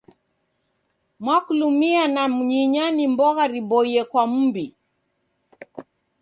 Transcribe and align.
Maklumia 1.25 2.03
na 2.13 2.23
mnyunya 2.31 2.85
ni 2.95 3.05
mbogha 3.11 3.45
riboie 3.53 4.03
kwa 4.11 4.23
m'mbi. 4.31 4.65